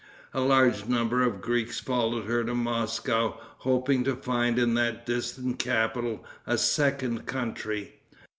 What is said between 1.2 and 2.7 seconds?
of Greeks followed her to